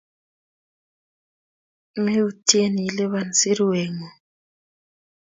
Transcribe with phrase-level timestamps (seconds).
[2.03, 4.15] Meutye iliban sirwengung.